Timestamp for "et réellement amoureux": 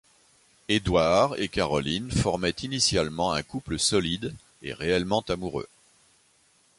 4.63-5.67